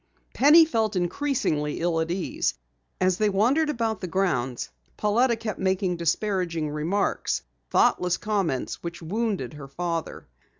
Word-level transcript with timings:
Penny 0.33 0.65
felt 0.65 0.95
increasingly 0.95 1.79
ill 1.79 1.99
at 2.01 2.09
ease. 2.09 2.55
As 2.99 3.19
they 3.19 3.29
wandered 3.29 3.69
about 3.69 4.01
the 4.01 4.07
grounds, 4.07 4.71
Pauletta 4.97 5.35
kept 5.35 5.59
making 5.59 5.97
disparaging 5.97 6.71
remarks, 6.71 7.43
thoughtless 7.69 8.17
comments 8.17 8.81
which 8.81 9.03
wounded 9.03 9.53
her 9.53 9.67
father. 9.67 10.27